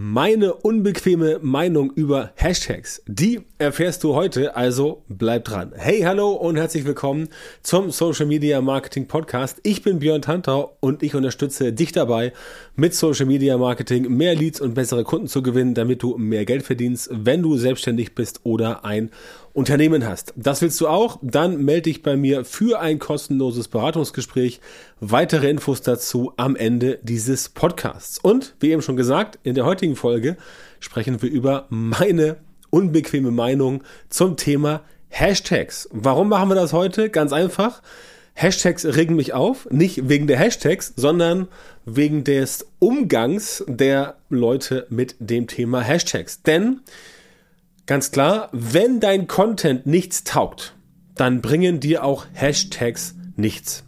Meine 0.00 0.54
unbequeme 0.54 1.40
Meinung 1.42 1.90
über 1.92 2.30
Hashtags, 2.36 3.02
die 3.08 3.40
erfährst 3.58 4.04
du 4.04 4.14
heute, 4.14 4.54
also 4.54 5.02
bleib 5.08 5.46
dran. 5.46 5.72
Hey, 5.74 6.02
hallo 6.02 6.34
und 6.34 6.54
herzlich 6.54 6.84
willkommen 6.84 7.30
zum 7.64 7.90
Social 7.90 8.26
Media 8.26 8.60
Marketing 8.60 9.08
Podcast. 9.08 9.58
Ich 9.64 9.82
bin 9.82 9.98
Björn 9.98 10.22
Tantau 10.22 10.76
und 10.78 11.02
ich 11.02 11.16
unterstütze 11.16 11.72
dich 11.72 11.90
dabei, 11.90 12.32
mit 12.76 12.94
Social 12.94 13.26
Media 13.26 13.58
Marketing 13.58 14.16
mehr 14.16 14.36
Leads 14.36 14.60
und 14.60 14.74
bessere 14.74 15.02
Kunden 15.02 15.26
zu 15.26 15.42
gewinnen, 15.42 15.74
damit 15.74 16.00
du 16.04 16.16
mehr 16.16 16.44
Geld 16.44 16.62
verdienst, 16.62 17.10
wenn 17.12 17.42
du 17.42 17.56
selbstständig 17.56 18.14
bist 18.14 18.42
oder 18.44 18.84
ein 18.84 19.10
Unternehmen 19.52 20.06
hast. 20.06 20.32
Das 20.36 20.62
willst 20.62 20.80
du 20.80 20.88
auch? 20.88 21.18
Dann 21.22 21.64
melde 21.64 21.82
dich 21.82 22.02
bei 22.02 22.16
mir 22.16 22.44
für 22.44 22.80
ein 22.80 22.98
kostenloses 22.98 23.68
Beratungsgespräch. 23.68 24.60
Weitere 25.00 25.48
Infos 25.50 25.82
dazu 25.82 26.32
am 26.36 26.56
Ende 26.56 26.98
dieses 27.02 27.48
Podcasts. 27.48 28.18
Und 28.18 28.54
wie 28.60 28.70
eben 28.70 28.82
schon 28.82 28.96
gesagt, 28.96 29.38
in 29.42 29.54
der 29.54 29.64
heutigen 29.64 29.96
Folge 29.96 30.36
sprechen 30.80 31.22
wir 31.22 31.30
über 31.30 31.66
meine 31.70 32.36
unbequeme 32.70 33.30
Meinung 33.30 33.82
zum 34.08 34.36
Thema 34.36 34.82
Hashtags. 35.08 35.88
Warum 35.92 36.28
machen 36.28 36.50
wir 36.50 36.54
das 36.54 36.72
heute? 36.72 37.10
Ganz 37.10 37.32
einfach. 37.32 37.82
Hashtags 38.34 38.84
regen 38.84 39.16
mich 39.16 39.32
auf, 39.32 39.68
nicht 39.70 40.08
wegen 40.08 40.28
der 40.28 40.38
Hashtags, 40.38 40.92
sondern 40.94 41.48
wegen 41.84 42.22
des 42.22 42.66
Umgangs 42.78 43.64
der 43.66 44.16
Leute 44.30 44.86
mit 44.90 45.16
dem 45.18 45.48
Thema 45.48 45.80
Hashtags. 45.80 46.42
Denn 46.42 46.80
Ganz 47.88 48.10
klar, 48.10 48.50
wenn 48.52 49.00
dein 49.00 49.28
Content 49.28 49.86
nichts 49.86 50.22
taugt, 50.22 50.76
dann 51.14 51.40
bringen 51.40 51.80
dir 51.80 52.04
auch 52.04 52.26
Hashtags 52.34 53.14
nichts. 53.34 53.82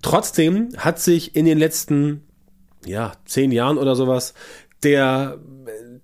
Trotzdem 0.00 0.70
hat 0.78 0.98
sich 0.98 1.36
in 1.36 1.44
den 1.44 1.58
letzten, 1.58 2.22
ja, 2.86 3.12
zehn 3.26 3.52
Jahren 3.52 3.76
oder 3.76 3.94
sowas 3.94 4.32
der, 4.82 5.38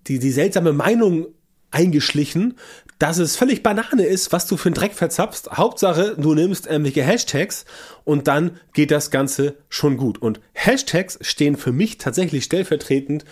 die, 0.07 0.19
die 0.19 0.30
seltsame 0.30 0.74
Meinung 0.74 1.29
eingeschlichen, 1.71 2.59
dass 2.98 3.16
es 3.16 3.37
völlig 3.37 3.63
Banane 3.63 4.04
ist, 4.04 4.30
was 4.30 4.46
du 4.46 4.59
für 4.59 4.69
einen 4.69 4.74
Dreck 4.74 4.93
verzapfst. 4.93 5.52
Hauptsache, 5.52 6.16
du 6.19 6.35
nimmst 6.35 6.66
irgendwelche 6.66 7.02
Hashtags 7.02 7.65
und 8.04 8.29
dann 8.29 8.60
geht 8.74 8.91
das 8.91 9.10
Ganze 9.10 9.57
schon 9.71 9.96
gut. 9.96 10.19
Und 10.19 10.41
Hashtags 10.52 11.19
stehen 11.23 11.57
für 11.57 11.73
mich 11.73 11.96
tatsächlich 11.96 12.45
stellvertretend 12.45 13.24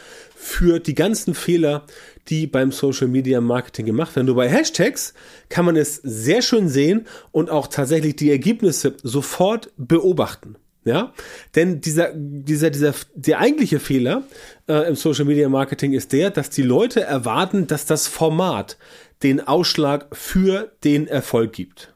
für 0.46 0.78
die 0.78 0.94
ganzen 0.94 1.34
Fehler, 1.34 1.84
die 2.28 2.46
beim 2.46 2.70
Social 2.70 3.08
Media 3.08 3.40
Marketing 3.40 3.84
gemacht 3.84 4.14
werden. 4.14 4.26
Nur 4.26 4.36
bei 4.36 4.48
Hashtags 4.48 5.12
kann 5.48 5.64
man 5.64 5.74
es 5.74 5.96
sehr 5.96 6.40
schön 6.40 6.68
sehen 6.68 7.06
und 7.32 7.50
auch 7.50 7.66
tatsächlich 7.66 8.14
die 8.14 8.30
Ergebnisse 8.30 8.94
sofort 9.02 9.72
beobachten. 9.76 10.56
Ja, 10.84 11.12
denn 11.56 11.80
dieser, 11.80 12.12
dieser, 12.14 12.70
dieser, 12.70 12.94
der 13.16 13.40
eigentliche 13.40 13.80
Fehler 13.80 14.22
äh, 14.68 14.88
im 14.88 14.94
Social 14.94 15.24
Media 15.24 15.48
Marketing 15.48 15.92
ist 15.94 16.12
der, 16.12 16.30
dass 16.30 16.48
die 16.48 16.62
Leute 16.62 17.02
erwarten, 17.02 17.66
dass 17.66 17.84
das 17.84 18.06
Format 18.06 18.78
den 19.24 19.44
Ausschlag 19.44 20.06
für 20.12 20.70
den 20.84 21.08
Erfolg 21.08 21.54
gibt. 21.54 21.92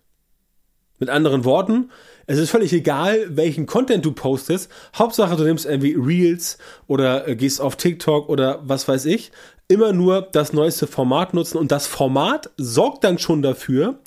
Mit 0.99 1.09
anderen 1.09 1.45
Worten, 1.45 1.91
es 2.27 2.39
ist 2.39 2.51
völlig 2.51 2.73
egal, 2.73 3.27
welchen 3.31 3.67
Content 3.67 4.05
du 4.05 4.13
postest. 4.13 4.71
Hauptsache, 4.95 5.37
du 5.37 5.45
nimmst 5.45 5.67
irgendwie 5.67 5.95
Reels 5.95 6.59
oder 6.87 7.27
äh, 7.29 7.37
gehst 7.37 7.61
auf 7.61 7.77
TikTok 7.77 8.29
oder 8.29 8.61
was 8.63 8.87
weiß 8.89 9.07
ich. 9.07 9.33
Immer 9.69 9.93
nur 9.93 10.23
das 10.23 10.53
neueste 10.53 10.87
Format 10.87 11.35
nutzen 11.35 11.59
und 11.59 11.71
das 11.71 11.87
Format 11.87 12.51
sorgt 12.57 13.05
dann 13.05 13.19
schon 13.19 13.43
dafür, 13.43 14.01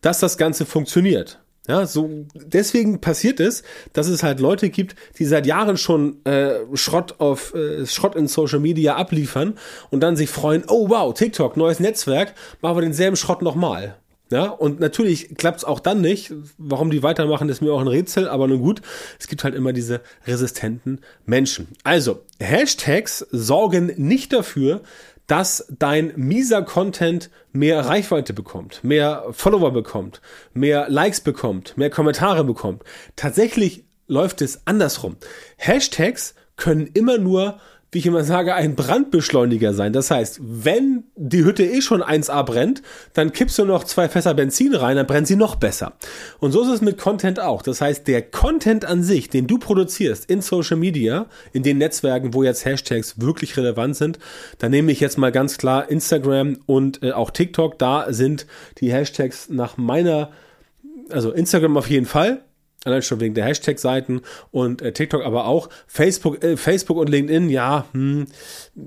dass 0.00 0.20
das 0.20 0.38
Ganze 0.38 0.64
funktioniert. 0.64 1.40
Ja, 1.68 1.86
so 1.86 2.08
deswegen 2.34 3.02
passiert 3.02 3.40
es, 3.40 3.62
dass 3.92 4.08
es 4.08 4.22
halt 4.22 4.40
Leute 4.40 4.70
gibt, 4.70 4.96
die 5.18 5.26
seit 5.26 5.44
Jahren 5.44 5.76
schon 5.76 6.24
äh, 6.24 6.60
Schrott 6.72 7.16
auf 7.18 7.54
äh, 7.54 7.84
Schrott 7.84 8.16
in 8.16 8.26
Social 8.26 8.58
Media 8.58 8.96
abliefern 8.96 9.58
und 9.90 10.00
dann 10.00 10.16
sich 10.16 10.30
freuen, 10.30 10.64
oh 10.68 10.88
wow, 10.88 11.12
TikTok, 11.12 11.58
neues 11.58 11.78
Netzwerk, 11.78 12.32
machen 12.62 12.78
wir 12.78 12.82
denselben 12.82 13.16
Schrott 13.16 13.42
nochmal. 13.42 13.98
Ja, 14.30 14.46
und 14.46 14.78
natürlich 14.78 15.36
klappt 15.36 15.58
es 15.58 15.64
auch 15.64 15.80
dann 15.80 16.00
nicht. 16.02 16.32
Warum 16.58 16.90
die 16.90 17.02
weitermachen, 17.02 17.48
ist 17.48 17.62
mir 17.62 17.72
auch 17.72 17.80
ein 17.80 17.88
Rätsel, 17.88 18.28
aber 18.28 18.46
nun 18.46 18.60
gut, 18.60 18.82
es 19.18 19.26
gibt 19.26 19.42
halt 19.42 19.54
immer 19.54 19.72
diese 19.72 20.02
resistenten 20.26 21.00
Menschen. 21.24 21.68
Also, 21.82 22.24
Hashtags 22.38 23.26
sorgen 23.30 23.92
nicht 23.96 24.32
dafür, 24.34 24.82
dass 25.28 25.66
dein 25.78 26.12
mieser 26.16 26.62
Content 26.62 27.30
mehr 27.52 27.86
Reichweite 27.86 28.32
bekommt, 28.32 28.82
mehr 28.82 29.24
Follower 29.30 29.72
bekommt, 29.72 30.20
mehr 30.52 30.88
Likes 30.88 31.20
bekommt, 31.20 31.76
mehr 31.76 31.90
Kommentare 31.90 32.44
bekommt. 32.44 32.82
Tatsächlich 33.16 33.84
läuft 34.06 34.42
es 34.42 34.66
andersrum. 34.66 35.16
Hashtags 35.56 36.34
können 36.56 36.86
immer 36.86 37.18
nur 37.18 37.60
wie 37.90 37.98
ich 37.98 38.06
immer 38.06 38.22
sage, 38.22 38.54
ein 38.54 38.74
Brandbeschleuniger 38.74 39.72
sein. 39.72 39.94
Das 39.94 40.10
heißt, 40.10 40.40
wenn 40.42 41.04
die 41.16 41.44
Hütte 41.44 41.64
eh 41.64 41.80
schon 41.80 42.02
1A 42.02 42.42
brennt, 42.42 42.82
dann 43.14 43.32
kippst 43.32 43.58
du 43.58 43.64
noch 43.64 43.84
zwei 43.84 44.10
Fässer 44.10 44.34
Benzin 44.34 44.74
rein, 44.74 44.96
dann 44.96 45.06
brennt 45.06 45.26
sie 45.26 45.36
noch 45.36 45.56
besser. 45.56 45.94
Und 46.38 46.52
so 46.52 46.62
ist 46.62 46.68
es 46.68 46.80
mit 46.82 46.98
Content 46.98 47.40
auch. 47.40 47.62
Das 47.62 47.80
heißt, 47.80 48.06
der 48.06 48.20
Content 48.22 48.84
an 48.84 49.02
sich, 49.02 49.30
den 49.30 49.46
du 49.46 49.58
produzierst 49.58 50.30
in 50.30 50.42
Social 50.42 50.76
Media, 50.76 51.26
in 51.52 51.62
den 51.62 51.78
Netzwerken, 51.78 52.34
wo 52.34 52.42
jetzt 52.42 52.66
Hashtags 52.66 53.20
wirklich 53.20 53.56
relevant 53.56 53.96
sind, 53.96 54.18
da 54.58 54.68
nehme 54.68 54.92
ich 54.92 55.00
jetzt 55.00 55.16
mal 55.16 55.32
ganz 55.32 55.56
klar 55.56 55.90
Instagram 55.90 56.58
und 56.66 57.02
äh, 57.02 57.12
auch 57.12 57.30
TikTok. 57.30 57.78
Da 57.78 58.12
sind 58.12 58.46
die 58.80 58.92
Hashtags 58.92 59.48
nach 59.48 59.78
meiner, 59.78 60.30
also 61.08 61.32
Instagram 61.32 61.78
auf 61.78 61.88
jeden 61.88 62.06
Fall, 62.06 62.42
Allein 62.88 63.02
schon 63.02 63.20
wegen 63.20 63.34
der 63.34 63.44
Hashtag-Seiten 63.44 64.22
und 64.50 64.82
äh, 64.82 64.92
TikTok 64.92 65.24
aber 65.24 65.46
auch. 65.46 65.68
Facebook, 65.86 66.42
äh, 66.42 66.56
Facebook 66.56 66.96
und 66.96 67.08
LinkedIn, 67.08 67.50
ja, 67.50 67.84
hm, 67.92 68.26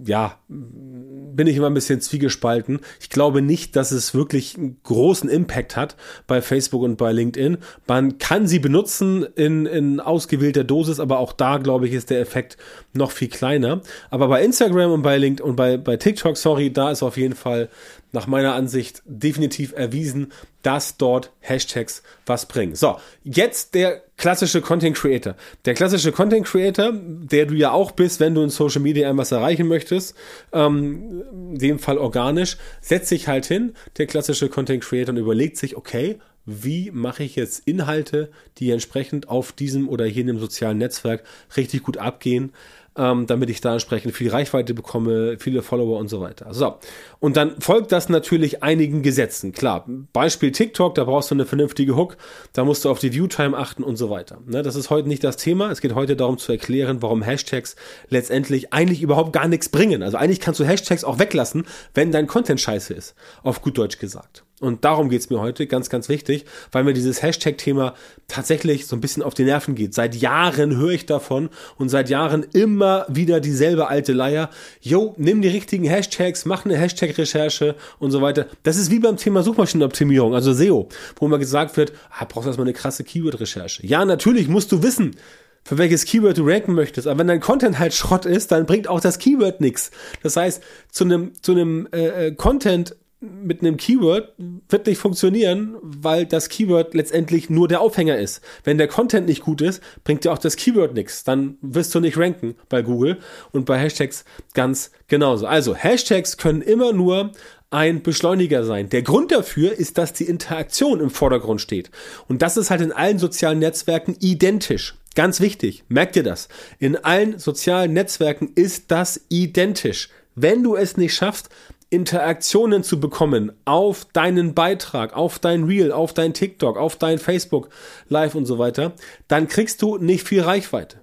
ja, 0.05 0.37
bin 0.47 1.47
ich 1.47 1.55
immer 1.55 1.69
ein 1.69 1.73
bisschen 1.73 2.01
zwiegespalten. 2.01 2.79
Ich 2.99 3.09
glaube 3.09 3.41
nicht, 3.41 3.75
dass 3.75 3.91
es 3.91 4.13
wirklich 4.13 4.57
einen 4.57 4.79
großen 4.83 5.29
Impact 5.29 5.75
hat 5.75 5.95
bei 6.27 6.41
Facebook 6.41 6.81
und 6.81 6.97
bei 6.97 7.11
LinkedIn. 7.11 7.57
Man 7.87 8.17
kann 8.17 8.47
sie 8.47 8.59
benutzen 8.59 9.25
in, 9.35 9.65
in 9.65 9.99
ausgewählter 9.99 10.63
Dosis, 10.63 10.99
aber 10.99 11.19
auch 11.19 11.33
da, 11.33 11.57
glaube 11.57 11.87
ich, 11.87 11.93
ist 11.93 12.09
der 12.09 12.19
Effekt 12.19 12.57
noch 12.93 13.11
viel 13.11 13.29
kleiner. 13.29 13.81
Aber 14.09 14.27
bei 14.27 14.43
Instagram 14.43 14.91
und 14.91 15.01
bei 15.03 15.17
LinkedIn 15.17 15.47
und 15.47 15.55
bei, 15.55 15.77
bei 15.77 15.97
TikTok, 15.97 16.37
sorry, 16.37 16.73
da 16.73 16.91
ist 16.91 17.03
auf 17.03 17.17
jeden 17.17 17.35
Fall 17.35 17.69
nach 18.11 18.27
meiner 18.27 18.55
Ansicht 18.55 19.01
definitiv 19.05 19.73
erwiesen, 19.73 20.31
dass 20.63 20.97
dort 20.97 21.31
Hashtags 21.39 22.03
was 22.25 22.45
bringen. 22.45 22.75
So, 22.75 22.97
jetzt 23.23 23.73
der 23.73 24.03
klassische 24.17 24.61
Content 24.61 24.95
Creator. 24.95 25.35
Der 25.65 25.73
klassische 25.73 26.11
Content 26.11 26.45
Creator, 26.45 26.93
der 26.93 27.45
du 27.45 27.55
ja 27.55 27.71
auch 27.71 27.91
bist, 27.91 28.19
wenn 28.19 28.35
du 28.35 28.43
in 28.43 28.49
Social 28.49 28.81
Media 28.81 29.09
etwas 29.09 29.31
erreichen 29.31 29.67
möchtest, 29.67 30.15
ähm, 30.53 31.23
in 31.53 31.59
dem 31.59 31.79
Fall 31.79 31.97
organisch, 31.97 32.57
setzt 32.81 33.09
sich 33.09 33.27
halt 33.27 33.45
hin, 33.45 33.73
der 33.97 34.05
klassische 34.05 34.49
Content 34.49 34.83
Creator 34.83 35.13
und 35.13 35.19
überlegt 35.19 35.57
sich, 35.57 35.75
okay, 35.75 36.19
wie 36.45 36.91
mache 36.91 37.23
ich 37.23 37.35
jetzt 37.35 37.67
Inhalte, 37.67 38.31
die 38.57 38.71
entsprechend 38.71 39.29
auf 39.29 39.51
diesem 39.51 39.87
oder 39.87 40.05
jenem 40.05 40.39
sozialen 40.39 40.79
Netzwerk 40.79 41.23
richtig 41.55 41.83
gut 41.83 41.97
abgehen, 41.97 42.51
ähm, 42.97 43.25
damit 43.25 43.49
ich 43.49 43.61
da 43.61 43.73
entsprechend 43.73 44.13
viel 44.13 44.29
Reichweite 44.29 44.73
bekomme, 44.73 45.37
viele 45.39 45.61
Follower 45.61 45.97
und 45.99 46.09
so 46.09 46.21
weiter. 46.21 46.53
So. 46.53 46.75
Und 47.19 47.37
dann 47.37 47.59
folgt 47.61 47.91
das 47.91 48.09
natürlich 48.09 48.63
einigen 48.63 49.01
Gesetzen. 49.01 49.53
Klar, 49.53 49.85
Beispiel 50.11 50.51
TikTok, 50.51 50.95
da 50.95 51.05
brauchst 51.05 51.31
du 51.31 51.35
eine 51.35 51.45
vernünftige 51.45 51.95
Hook, 51.95 52.17
da 52.53 52.65
musst 52.65 52.83
du 52.83 52.89
auf 52.89 52.99
die 52.99 53.13
Viewtime 53.13 53.57
achten 53.57 53.83
und 53.83 53.95
so 53.95 54.09
weiter. 54.09 54.39
Ne, 54.45 54.61
das 54.61 54.75
ist 54.75 54.89
heute 54.89 55.07
nicht 55.07 55.23
das 55.23 55.37
Thema. 55.37 55.71
Es 55.71 55.81
geht 55.81 55.95
heute 55.95 56.15
darum 56.15 56.37
zu 56.37 56.51
erklären, 56.51 57.01
warum 57.01 57.21
Hashtags 57.21 57.75
letztendlich 58.09 58.73
eigentlich 58.73 59.01
überhaupt 59.01 59.33
gar 59.33 59.47
nichts 59.47 59.69
bringen. 59.69 60.03
Also 60.03 60.17
eigentlich 60.17 60.39
kannst 60.39 60.59
du 60.59 60.65
Hashtags 60.65 61.03
auch 61.03 61.19
weglassen, 61.19 61.65
wenn 61.93 62.11
dein 62.11 62.27
Content 62.27 62.59
scheiße 62.59 62.93
ist. 62.93 63.15
Auf 63.43 63.61
gut 63.61 63.77
Deutsch 63.77 63.99
gesagt. 63.99 64.43
Und 64.61 64.85
darum 64.85 65.09
geht's 65.09 65.29
mir 65.29 65.39
heute, 65.39 65.67
ganz, 65.67 65.89
ganz 65.89 66.07
wichtig, 66.07 66.45
weil 66.71 66.83
mir 66.83 66.93
dieses 66.93 67.21
Hashtag-Thema 67.21 67.95
tatsächlich 68.27 68.85
so 68.85 68.95
ein 68.95 69.01
bisschen 69.01 69.23
auf 69.23 69.33
die 69.33 69.43
Nerven 69.43 69.75
geht. 69.75 69.93
Seit 69.93 70.15
Jahren 70.15 70.77
höre 70.77 70.91
ich 70.91 71.05
davon 71.05 71.49
und 71.77 71.89
seit 71.89 72.09
Jahren 72.09 72.45
immer 72.53 73.05
wieder 73.09 73.39
dieselbe 73.39 73.87
alte 73.87 74.13
Leier. 74.13 74.49
Yo, 74.79 75.15
nimm 75.17 75.41
die 75.41 75.47
richtigen 75.49 75.85
Hashtags, 75.85 76.45
mach 76.45 76.63
eine 76.63 76.77
Hashtag-Recherche 76.77 77.75
und 77.99 78.11
so 78.11 78.21
weiter. 78.21 78.45
Das 78.63 78.77
ist 78.77 78.91
wie 78.91 78.99
beim 78.99 79.17
Thema 79.17 79.43
Suchmaschinenoptimierung, 79.43 80.35
also 80.35 80.53
SEO, 80.53 80.87
wo 81.17 81.25
immer 81.25 81.39
gesagt 81.39 81.75
wird, 81.75 81.91
ah, 82.11 82.25
brauchst 82.25 82.45
du 82.45 82.49
erstmal 82.49 82.67
eine 82.67 82.73
krasse 82.73 83.03
Keyword-Recherche. 83.03 83.85
Ja, 83.85 84.05
natürlich 84.05 84.47
musst 84.47 84.71
du 84.71 84.83
wissen, 84.83 85.15
für 85.63 85.77
welches 85.77 86.05
Keyword 86.05 86.37
du 86.37 86.47
ranken 86.47 86.73
möchtest. 86.73 87.07
Aber 87.07 87.19
wenn 87.19 87.27
dein 87.27 87.39
Content 87.39 87.79
halt 87.79 87.93
Schrott 87.93 88.25
ist, 88.25 88.51
dann 88.51 88.65
bringt 88.65 88.87
auch 88.87 88.99
das 88.99 89.19
Keyword 89.19 89.61
nichts. 89.61 89.91
Das 90.23 90.35
heißt, 90.35 90.61
zu 90.91 91.03
einem 91.03 91.33
zu 91.41 91.51
einem 91.51 91.87
äh, 91.91 92.27
äh 92.27 92.31
Content 92.31 92.95
mit 93.21 93.61
einem 93.61 93.77
Keyword 93.77 94.33
wird 94.67 94.87
nicht 94.87 94.97
funktionieren, 94.97 95.75
weil 95.81 96.25
das 96.25 96.49
Keyword 96.49 96.95
letztendlich 96.95 97.51
nur 97.51 97.67
der 97.67 97.79
Aufhänger 97.79 98.17
ist. 98.17 98.41
Wenn 98.63 98.79
der 98.79 98.87
Content 98.87 99.27
nicht 99.27 99.41
gut 99.41 99.61
ist, 99.61 99.81
bringt 100.03 100.23
dir 100.23 100.31
auch 100.31 100.39
das 100.39 100.55
Keyword 100.55 100.95
nichts. 100.95 101.23
Dann 101.23 101.57
wirst 101.61 101.93
du 101.93 101.99
nicht 101.99 102.17
ranken 102.17 102.55
bei 102.67 102.81
Google 102.81 103.19
und 103.51 103.65
bei 103.65 103.77
Hashtags 103.77 104.25
ganz 104.55 104.91
genauso. 105.07 105.45
Also 105.45 105.75
Hashtags 105.75 106.37
können 106.37 106.63
immer 106.63 106.93
nur 106.93 107.31
ein 107.69 108.01
Beschleuniger 108.01 108.63
sein. 108.63 108.89
Der 108.89 109.03
Grund 109.03 109.31
dafür 109.31 109.71
ist, 109.71 109.99
dass 109.99 110.13
die 110.13 110.25
Interaktion 110.25 110.99
im 110.99 111.11
Vordergrund 111.11 111.61
steht. 111.61 111.91
Und 112.27 112.41
das 112.41 112.57
ist 112.57 112.71
halt 112.71 112.81
in 112.81 112.91
allen 112.91 113.19
sozialen 113.19 113.59
Netzwerken 113.59 114.15
identisch. 114.19 114.95
Ganz 115.13 115.41
wichtig, 115.41 115.83
merkt 115.89 116.15
ihr 116.15 116.23
das? 116.23 116.47
In 116.79 116.97
allen 116.97 117.37
sozialen 117.37 117.93
Netzwerken 117.93 118.51
ist 118.55 118.91
das 118.91 119.21
identisch. 119.29 120.09
wenn 120.33 120.63
du 120.63 120.77
es 120.77 120.95
nicht 120.95 121.13
schaffst, 121.13 121.49
Interaktionen 121.91 122.83
zu 122.83 123.01
bekommen 123.01 123.51
auf 123.65 124.05
deinen 124.05 124.53
Beitrag, 124.53 125.13
auf 125.13 125.39
dein 125.39 125.65
Reel, 125.65 125.91
auf 125.91 126.13
dein 126.13 126.33
TikTok, 126.33 126.77
auf 126.77 126.95
dein 126.95 127.19
Facebook 127.19 127.69
Live 128.07 128.33
und 128.33 128.45
so 128.45 128.57
weiter, 128.57 128.93
dann 129.27 129.49
kriegst 129.49 129.81
du 129.81 129.97
nicht 129.97 130.25
viel 130.25 130.41
Reichweite. 130.41 131.01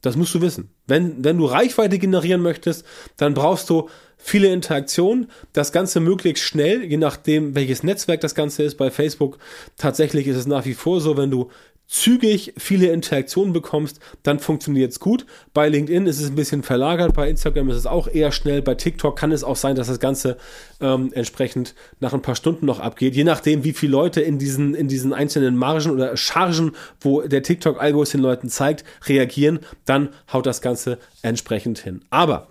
Das 0.00 0.16
musst 0.16 0.32
du 0.34 0.40
wissen. 0.40 0.70
Wenn, 0.86 1.24
wenn 1.24 1.38
du 1.38 1.44
Reichweite 1.44 1.98
generieren 1.98 2.40
möchtest, 2.40 2.86
dann 3.16 3.34
brauchst 3.34 3.68
du 3.68 3.88
viele 4.16 4.52
Interaktionen, 4.52 5.28
das 5.52 5.72
Ganze 5.72 5.98
möglichst 5.98 6.44
schnell, 6.44 6.84
je 6.84 6.98
nachdem, 6.98 7.56
welches 7.56 7.82
Netzwerk 7.82 8.20
das 8.20 8.36
Ganze 8.36 8.62
ist. 8.62 8.76
Bei 8.76 8.92
Facebook 8.92 9.38
tatsächlich 9.76 10.28
ist 10.28 10.36
es 10.36 10.46
nach 10.46 10.64
wie 10.66 10.74
vor 10.74 11.00
so, 11.00 11.16
wenn 11.16 11.32
du 11.32 11.50
zügig 11.88 12.52
viele 12.58 12.88
Interaktionen 12.92 13.54
bekommst, 13.54 13.98
dann 14.22 14.38
funktioniert 14.38 14.92
es 14.92 15.00
gut. 15.00 15.24
Bei 15.54 15.70
LinkedIn 15.70 16.06
ist 16.06 16.20
es 16.20 16.28
ein 16.28 16.36
bisschen 16.36 16.62
verlagert, 16.62 17.14
bei 17.14 17.28
Instagram 17.30 17.70
ist 17.70 17.76
es 17.76 17.86
auch 17.86 18.06
eher 18.06 18.30
schnell, 18.30 18.60
bei 18.60 18.74
TikTok 18.74 19.18
kann 19.18 19.32
es 19.32 19.42
auch 19.42 19.56
sein, 19.56 19.74
dass 19.74 19.86
das 19.86 19.98
Ganze 19.98 20.36
ähm, 20.80 21.10
entsprechend 21.14 21.74
nach 21.98 22.12
ein 22.12 22.20
paar 22.20 22.36
Stunden 22.36 22.66
noch 22.66 22.78
abgeht, 22.78 23.16
je 23.16 23.24
nachdem, 23.24 23.64
wie 23.64 23.72
viele 23.72 23.92
Leute 23.92 24.20
in 24.20 24.38
diesen, 24.38 24.74
in 24.74 24.88
diesen 24.88 25.14
einzelnen 25.14 25.56
Margen 25.56 25.90
oder 25.90 26.14
Chargen, 26.16 26.72
wo 27.00 27.22
der 27.22 27.42
TikTok-Algorithmus 27.42 28.10
den 28.10 28.20
Leuten 28.20 28.48
zeigt, 28.50 28.84
reagieren, 29.06 29.60
dann 29.86 30.10
haut 30.30 30.44
das 30.44 30.60
Ganze 30.60 30.98
entsprechend 31.22 31.78
hin. 31.78 32.02
Aber 32.10 32.48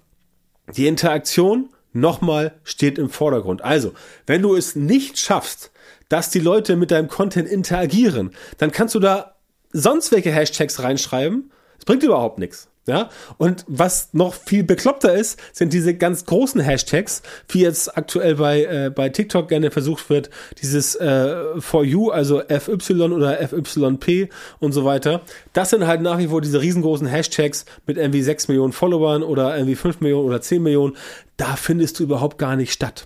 die 0.75 0.87
Interaktion 0.87 1.69
nochmal 1.99 2.59
steht 2.63 2.97
im 2.97 3.09
Vordergrund. 3.09 3.63
Also, 3.63 3.93
wenn 4.25 4.41
du 4.41 4.55
es 4.55 4.75
nicht 4.75 5.19
schaffst, 5.19 5.71
dass 6.09 6.29
die 6.29 6.39
Leute 6.39 6.75
mit 6.75 6.91
deinem 6.91 7.07
Content 7.07 7.49
interagieren, 7.49 8.31
dann 8.57 8.71
kannst 8.71 8.95
du 8.95 8.99
da 8.99 9.35
sonst 9.71 10.11
welche 10.11 10.31
Hashtags 10.31 10.81
reinschreiben. 10.81 11.51
Es 11.77 11.85
bringt 11.85 12.03
überhaupt 12.03 12.39
nichts. 12.39 12.69
Ja, 12.87 13.09
und 13.37 13.65
was 13.67 14.13
noch 14.13 14.33
viel 14.33 14.63
bekloppter 14.63 15.13
ist, 15.13 15.37
sind 15.51 15.73
diese 15.73 15.93
ganz 15.93 16.25
großen 16.25 16.61
Hashtags, 16.61 17.21
wie 17.49 17.59
jetzt 17.59 17.97
aktuell 17.97 18.35
bei, 18.35 18.63
äh, 18.63 18.89
bei 18.89 19.09
TikTok 19.09 19.49
gerne 19.49 19.71
versucht 19.71 20.09
wird, 20.09 20.29
dieses 20.61 20.95
äh, 20.95 21.59
For 21.59 21.83
You, 21.83 22.11
also 22.11 22.41
FY 22.47 23.01
oder 23.01 23.45
FYP 23.45 24.29
und 24.59 24.71
so 24.71 24.85
weiter. 24.85 25.21
Das 25.51 25.71
sind 25.71 25.85
halt 25.85 26.01
nach 26.01 26.17
wie 26.17 26.27
vor 26.27 26.39
diese 26.39 26.61
riesengroßen 26.61 27.07
Hashtags 27.07 27.65
mit 27.85 27.97
irgendwie 27.97 28.21
6 28.21 28.47
Millionen 28.47 28.71
Followern 28.71 29.21
oder 29.21 29.57
irgendwie 29.57 29.75
5 29.75 29.99
Millionen 29.99 30.25
oder 30.25 30.39
10 30.39 30.63
Millionen. 30.63 30.95
Da 31.35 31.57
findest 31.57 31.99
du 31.99 32.03
überhaupt 32.03 32.37
gar 32.37 32.55
nicht 32.55 32.71
statt. 32.71 33.05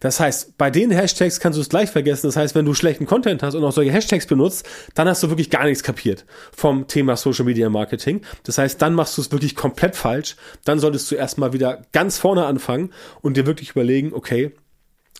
Das 0.00 0.20
heißt, 0.20 0.56
bei 0.58 0.70
den 0.70 0.90
Hashtags 0.90 1.40
kannst 1.40 1.56
du 1.56 1.60
es 1.60 1.68
gleich 1.68 1.90
vergessen. 1.90 2.26
Das 2.26 2.36
heißt, 2.36 2.54
wenn 2.54 2.64
du 2.64 2.74
schlechten 2.74 3.06
Content 3.06 3.42
hast 3.42 3.54
und 3.54 3.64
auch 3.64 3.72
solche 3.72 3.92
Hashtags 3.92 4.26
benutzt, 4.26 4.68
dann 4.94 5.08
hast 5.08 5.22
du 5.22 5.28
wirklich 5.28 5.50
gar 5.50 5.64
nichts 5.64 5.82
kapiert 5.82 6.24
vom 6.54 6.86
Thema 6.86 7.16
Social 7.16 7.44
Media 7.44 7.68
Marketing. 7.68 8.22
Das 8.44 8.58
heißt, 8.58 8.80
dann 8.80 8.94
machst 8.94 9.16
du 9.16 9.22
es 9.22 9.32
wirklich 9.32 9.56
komplett 9.56 9.96
falsch. 9.96 10.36
Dann 10.64 10.78
solltest 10.78 11.10
du 11.10 11.14
erstmal 11.14 11.52
wieder 11.52 11.82
ganz 11.92 12.18
vorne 12.18 12.46
anfangen 12.46 12.92
und 13.20 13.36
dir 13.36 13.46
wirklich 13.46 13.70
überlegen, 13.70 14.12
okay, 14.12 14.52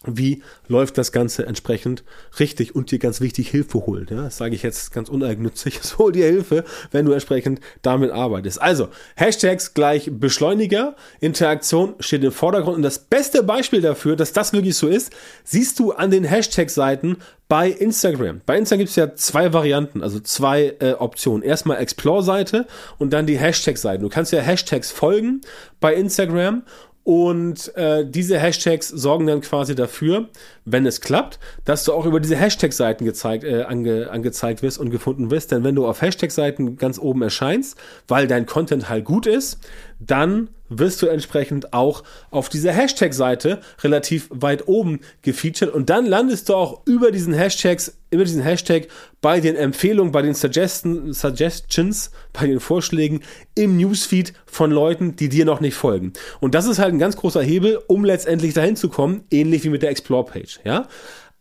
wie 0.06 0.43
läuft 0.67 0.97
das 0.97 1.12
Ganze 1.12 1.47
entsprechend 1.47 2.05
richtig 2.38 2.75
und 2.75 2.91
dir 2.91 2.99
ganz 2.99 3.20
wichtig 3.20 3.50
Hilfe 3.50 3.85
holen. 3.85 4.06
Ja, 4.11 4.23
das 4.23 4.38
sage 4.38 4.55
ich 4.55 4.62
jetzt 4.62 4.93
ganz 4.93 5.11
uneigennützig. 5.11 5.81
So 5.82 5.99
hol 5.99 6.12
dir 6.12 6.26
Hilfe, 6.26 6.64
wenn 6.91 7.05
du 7.05 7.12
entsprechend 7.12 7.61
damit 7.82 8.11
arbeitest. 8.11 8.62
Also, 8.62 8.88
Hashtags 9.17 9.75
gleich 9.75 10.11
Beschleuniger, 10.11 10.97
Interaktion 11.20 11.94
steht 12.00 12.25
im 12.25 12.32
Vordergrund 12.32 12.76
und 12.76 12.82
das 12.82 12.99
beste 12.99 13.43
Beispiel 13.43 13.82
dafür, 13.82 14.17
dass 14.17 14.32
das 14.32 14.55
wirklich 14.55 14.76
so 14.76 14.88
ist, 14.88 15.12
siehst 15.44 15.79
du 15.79 15.93
an 15.93 16.11
den 16.11 16.25
Hashtag-Seiten 16.25 17.19
bei 17.50 17.69
Instagram. 17.69 18.41
Bei 18.47 18.56
Instagram 18.56 18.79
gibt 18.79 18.91
es 18.91 18.97
ja 18.97 19.14
zwei 19.17 19.52
Varianten, 19.52 20.02
also 20.02 20.20
zwei 20.20 20.76
äh, 20.79 20.93
Optionen. 20.93 21.43
Erstmal 21.43 21.79
Explore-Seite 21.79 22.67
und 22.99 23.12
dann 23.12 23.26
die 23.26 23.38
Hashtag-Seiten. 23.38 24.02
Du 24.02 24.08
kannst 24.08 24.32
ja 24.32 24.41
Hashtags 24.41 24.93
folgen 24.93 25.41
bei 25.81 25.94
Instagram 25.94 26.62
und 27.05 27.75
äh, 27.76 28.05
diese 28.08 28.38
Hashtags 28.38 28.88
sorgen 28.88 29.26
dann 29.26 29.41
quasi 29.41 29.75
dafür, 29.75 30.29
wenn 30.72 30.87
es 30.87 31.00
klappt, 31.00 31.38
dass 31.64 31.84
du 31.84 31.93
auch 31.93 32.06
über 32.06 32.20
diese 32.20 32.37
Hashtag-Seiten 32.37 33.05
gezeigt, 33.05 33.44
äh, 33.44 33.62
ange, 33.62 34.11
angezeigt 34.11 34.62
wirst 34.62 34.78
und 34.78 34.90
gefunden 34.90 35.31
wirst. 35.31 35.52
Denn 35.52 35.64
wenn 35.64 35.75
du 35.75 35.87
auf 35.87 36.02
Hashtag-Seiten 36.02 36.76
ganz 36.76 36.99
oben 36.99 37.22
erscheinst, 37.22 37.78
weil 38.08 38.26
dein 38.26 38.46
Content 38.46 38.88
halt 38.88 39.05
gut 39.05 39.26
ist, 39.26 39.58
dann 39.99 40.49
wirst 40.70 41.02
du 41.02 41.06
entsprechend 41.06 41.72
auch 41.75 42.02
auf 42.31 42.49
dieser 42.49 42.72
Hashtag-Seite 42.72 43.61
relativ 43.82 44.28
weit 44.31 44.67
oben 44.69 45.00
gefeatured 45.22 45.72
und 45.75 45.90
dann 45.90 46.06
landest 46.06 46.49
du 46.49 46.55
auch 46.55 46.82
über 46.87 47.11
diesen 47.11 47.34
Hashtags, 47.34 47.99
über 48.11 48.25
diesen 48.25 48.43
Hashtag 48.43 48.87
bei 49.20 49.40
den 49.40 49.56
Empfehlungen, 49.56 50.12
bei 50.12 50.23
den 50.23 50.34
Suggestion, 50.34 51.12
Suggestions, 51.12 52.12
bei 52.32 52.46
den 52.46 52.61
Vorschlägen 52.61 53.20
im 53.55 53.76
Newsfeed 53.76 54.32
von 54.46 54.70
Leuten, 54.70 55.16
die 55.16 55.28
dir 55.28 55.44
noch 55.44 55.61
nicht 55.61 55.75
folgen. 55.75 56.12
Und 56.40 56.55
das 56.55 56.66
ist 56.66 56.78
halt 56.78 56.94
ein 56.94 56.99
ganz 56.99 57.16
großer 57.16 57.43
Hebel, 57.43 57.81
um 57.88 58.05
letztendlich 58.05 58.55
dahin 58.55 58.76
zu 58.76 58.88
kommen, 58.88 59.25
ähnlich 59.31 59.64
wie 59.64 59.70
mit 59.70 59.82
der 59.82 59.90
Explore-Page, 59.90 60.60
ja. 60.65 60.87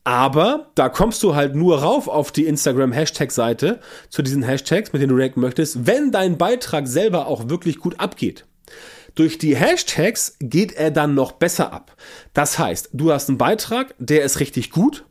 Aber 0.04 0.72
da 0.76 0.90
kommst 0.90 1.22
du 1.24 1.36
halt 1.36 1.56
nur 1.56 1.82
rauf 1.82 2.08
auf 2.08 2.32
die 2.32 2.48
Instagram-Hashtag-Seite 2.48 3.80
zu 4.10 4.22
diesen 4.22 4.44
Hashtags, 4.44 4.92
mit 4.94 5.02
denen 5.02 5.16
du 5.16 5.22
ranken 5.22 5.42
möchtest, 5.42 5.86
wenn 5.86 6.12
dein 6.12 6.38
Beitrag 6.38 6.88
selber 6.88 7.28
auch 7.28 7.50
wirklich 7.50 7.78
gut 7.80 8.00
abgeht. 8.00 8.46
Durch 9.16 9.38
die 9.38 9.56
Hashtags 9.56 10.38
geht 10.40 10.72
er 10.72 10.92
dann 10.92 11.14
noch 11.14 11.34
besser 11.34 11.74
ab. 11.74 11.96
Das 12.34 12.58
heißt, 12.58 12.90
du 12.94 13.12
hast 13.12 13.30
einen 13.30 13.38
Beitrag, 13.38 13.94
der 14.00 14.24
ist 14.24 14.40
richtig 14.40 14.72
gut, 14.72 15.06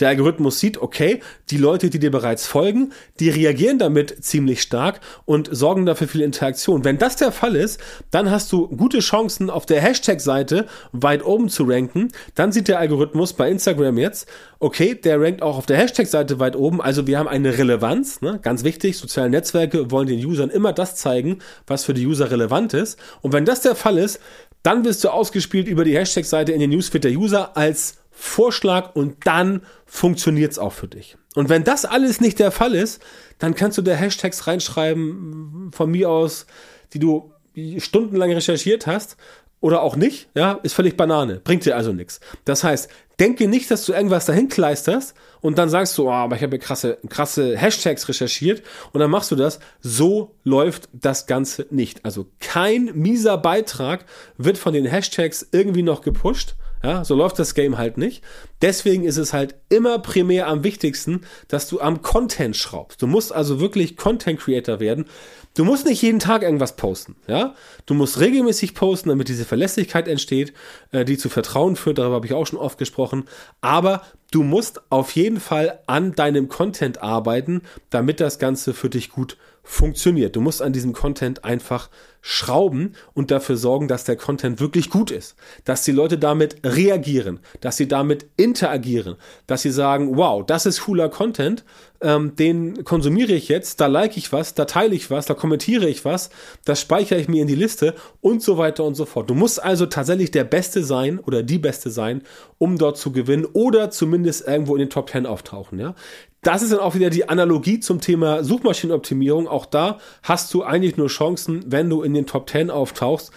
der 0.00 0.08
Algorithmus 0.08 0.60
sieht, 0.60 0.78
okay, 0.78 1.20
die 1.50 1.56
Leute, 1.56 1.90
die 1.90 1.98
dir 1.98 2.10
bereits 2.10 2.46
folgen, 2.46 2.92
die 3.20 3.30
reagieren 3.30 3.78
damit 3.78 4.24
ziemlich 4.24 4.62
stark 4.62 5.00
und 5.24 5.48
sorgen 5.50 5.86
dafür 5.86 6.08
viel 6.08 6.20
Interaktion. 6.20 6.84
Wenn 6.84 6.98
das 6.98 7.16
der 7.16 7.32
Fall 7.32 7.56
ist, 7.56 7.80
dann 8.10 8.30
hast 8.30 8.52
du 8.52 8.68
gute 8.68 8.98
Chancen, 9.00 9.50
auf 9.50 9.66
der 9.66 9.80
Hashtag-Seite 9.80 10.66
weit 10.92 11.24
oben 11.24 11.48
zu 11.48 11.64
ranken. 11.64 12.08
Dann 12.34 12.52
sieht 12.52 12.68
der 12.68 12.78
Algorithmus 12.78 13.32
bei 13.32 13.50
Instagram 13.50 13.98
jetzt, 13.98 14.28
okay, 14.58 14.94
der 14.94 15.20
rankt 15.20 15.42
auch 15.42 15.58
auf 15.58 15.66
der 15.66 15.76
Hashtag-Seite 15.76 16.38
weit 16.38 16.56
oben. 16.56 16.80
Also 16.80 17.06
wir 17.06 17.18
haben 17.18 17.28
eine 17.28 17.56
Relevanz, 17.56 18.20
ne? 18.20 18.38
ganz 18.42 18.64
wichtig. 18.64 18.96
Soziale 18.96 19.30
Netzwerke 19.30 19.90
wollen 19.90 20.08
den 20.08 20.24
Usern 20.24 20.50
immer 20.50 20.72
das 20.72 20.96
zeigen, 20.96 21.38
was 21.66 21.84
für 21.84 21.94
die 21.94 22.06
User 22.06 22.30
relevant 22.30 22.74
ist. 22.74 22.98
Und 23.22 23.32
wenn 23.32 23.44
das 23.44 23.60
der 23.60 23.74
Fall 23.74 23.98
ist, 23.98 24.20
dann 24.62 24.84
wirst 24.84 25.04
du 25.04 25.10
ausgespielt 25.10 25.68
über 25.68 25.84
die 25.84 25.96
Hashtag-Seite 25.96 26.52
in 26.52 26.60
den 26.60 26.70
Newsfeed 26.70 27.04
der 27.04 27.12
User 27.12 27.56
als 27.56 27.98
Vorschlag 28.18 28.96
und 28.96 29.26
dann 29.26 29.60
funktioniert 29.84 30.50
es 30.50 30.58
auch 30.58 30.72
für 30.72 30.88
dich. 30.88 31.18
Und 31.34 31.50
wenn 31.50 31.64
das 31.64 31.84
alles 31.84 32.18
nicht 32.18 32.38
der 32.38 32.50
Fall 32.50 32.74
ist, 32.74 33.02
dann 33.38 33.54
kannst 33.54 33.76
du 33.76 33.82
da 33.82 33.92
Hashtags 33.92 34.46
reinschreiben, 34.46 35.70
von 35.72 35.90
mir 35.90 36.08
aus, 36.08 36.46
die 36.94 36.98
du 36.98 37.30
stundenlang 37.76 38.32
recherchiert 38.32 38.86
hast 38.86 39.18
oder 39.60 39.82
auch 39.82 39.96
nicht, 39.96 40.30
ja, 40.34 40.52
ist 40.62 40.72
völlig 40.72 40.96
Banane, 40.96 41.40
bringt 41.44 41.66
dir 41.66 41.76
also 41.76 41.92
nichts. 41.92 42.20
Das 42.46 42.64
heißt, 42.64 42.88
denke 43.20 43.48
nicht, 43.48 43.70
dass 43.70 43.84
du 43.84 43.92
irgendwas 43.92 44.24
dahin 44.24 44.48
kleisterst 44.48 45.14
und 45.42 45.58
dann 45.58 45.68
sagst 45.68 45.96
du, 45.98 46.08
oh, 46.08 46.12
aber 46.12 46.36
ich 46.36 46.42
habe 46.42 46.58
krasse, 46.58 46.98
krasse 47.10 47.56
Hashtags 47.56 48.08
recherchiert 48.08 48.62
und 48.92 49.00
dann 49.00 49.10
machst 49.10 49.30
du 49.30 49.36
das. 49.36 49.60
So 49.80 50.34
läuft 50.42 50.88
das 50.92 51.26
Ganze 51.26 51.66
nicht. 51.68 52.04
Also 52.04 52.28
kein 52.40 52.92
mieser 52.94 53.36
Beitrag 53.36 54.06
wird 54.38 54.56
von 54.56 54.72
den 54.72 54.86
Hashtags 54.86 55.46
irgendwie 55.52 55.82
noch 55.82 56.00
gepusht 56.00 56.56
ja, 56.86 57.04
so 57.04 57.16
läuft 57.16 57.40
das 57.40 57.54
Game 57.54 57.78
halt 57.78 57.98
nicht. 57.98 58.22
Deswegen 58.62 59.02
ist 59.02 59.16
es 59.16 59.32
halt 59.32 59.56
immer 59.70 59.98
primär 59.98 60.46
am 60.46 60.62
wichtigsten, 60.62 61.22
dass 61.48 61.68
du 61.68 61.80
am 61.80 62.00
Content 62.00 62.56
schraubst. 62.56 63.02
Du 63.02 63.08
musst 63.08 63.34
also 63.34 63.58
wirklich 63.58 63.96
Content 63.96 64.38
Creator 64.38 64.78
werden. 64.78 65.06
Du 65.54 65.64
musst 65.64 65.84
nicht 65.84 66.00
jeden 66.00 66.20
Tag 66.20 66.42
irgendwas 66.42 66.76
posten, 66.76 67.16
ja. 67.26 67.56
Du 67.86 67.94
musst 67.94 68.20
regelmäßig 68.20 68.74
posten, 68.74 69.08
damit 69.08 69.28
diese 69.28 69.44
Verlässlichkeit 69.44 70.06
entsteht, 70.06 70.52
äh, 70.92 71.04
die 71.04 71.18
zu 71.18 71.28
Vertrauen 71.28 71.74
führt. 71.74 71.98
Darüber 71.98 72.16
habe 72.16 72.26
ich 72.26 72.34
auch 72.34 72.46
schon 72.46 72.58
oft 72.58 72.78
gesprochen. 72.78 73.24
Aber 73.60 74.02
du 74.30 74.42
musst 74.42 74.80
auf 74.90 75.12
jeden 75.12 75.40
Fall 75.40 75.80
an 75.86 76.12
deinem 76.12 76.48
Content 76.48 77.02
arbeiten, 77.02 77.62
damit 77.90 78.20
das 78.20 78.38
Ganze 78.38 78.74
für 78.74 78.90
dich 78.90 79.10
gut 79.10 79.36
funktioniert. 79.62 80.36
Du 80.36 80.40
musst 80.40 80.62
an 80.62 80.72
diesem 80.72 80.92
Content 80.92 81.44
einfach 81.44 81.90
schrauben 82.28 82.94
und 83.14 83.30
dafür 83.30 83.56
sorgen, 83.56 83.86
dass 83.86 84.02
der 84.02 84.16
Content 84.16 84.58
wirklich 84.58 84.90
gut 84.90 85.12
ist, 85.12 85.36
dass 85.64 85.82
die 85.82 85.92
Leute 85.92 86.18
damit 86.18 86.56
reagieren, 86.64 87.38
dass 87.60 87.76
sie 87.76 87.86
damit 87.86 88.26
interagieren, 88.36 89.14
dass 89.46 89.62
sie 89.62 89.70
sagen, 89.70 90.16
wow, 90.16 90.44
das 90.44 90.66
ist 90.66 90.82
cooler 90.82 91.08
Content, 91.08 91.64
ähm, 92.00 92.34
den 92.34 92.84
konsumiere 92.84 93.32
ich 93.32 93.48
jetzt, 93.48 93.80
da 93.80 93.86
like 93.86 94.16
ich 94.16 94.32
was, 94.32 94.54
da 94.54 94.64
teile 94.64 94.94
ich 94.94 95.10
was, 95.10 95.26
da 95.26 95.34
kommentiere 95.34 95.88
ich 95.88 96.04
was, 96.04 96.30
das 96.64 96.80
speichere 96.80 97.20
ich 97.20 97.28
mir 97.28 97.42
in 97.42 97.48
die 97.48 97.54
Liste 97.54 97.94
und 98.20 98.42
so 98.42 98.58
weiter 98.58 98.82
und 98.84 98.96
so 98.96 99.04
fort. 99.04 99.30
Du 99.30 99.34
musst 99.34 99.62
also 99.62 99.86
tatsächlich 99.86 100.32
der 100.32 100.44
Beste 100.44 100.82
sein 100.82 101.20
oder 101.20 101.44
die 101.44 101.58
Beste 101.58 101.90
sein, 101.90 102.22
um 102.58 102.76
dort 102.76 102.98
zu 102.98 103.12
gewinnen 103.12 103.46
oder 103.52 103.90
zumindest 103.90 104.15
irgendwo 104.24 104.74
in 104.74 104.80
den 104.80 104.90
Top 104.90 105.10
10 105.10 105.26
auftauchen. 105.26 105.78
Ja? 105.78 105.94
Das 106.42 106.62
ist 106.62 106.72
dann 106.72 106.80
auch 106.80 106.94
wieder 106.94 107.10
die 107.10 107.28
Analogie 107.28 107.80
zum 107.80 108.00
Thema 108.00 108.44
Suchmaschinenoptimierung. 108.44 109.48
Auch 109.48 109.66
da 109.66 109.98
hast 110.22 110.54
du 110.54 110.62
eigentlich 110.62 110.96
nur 110.96 111.08
Chancen, 111.08 111.64
wenn 111.66 111.90
du 111.90 112.02
in 112.02 112.14
den 112.14 112.26
Top 112.26 112.48
10 112.48 112.70
auftauchst. 112.70 113.32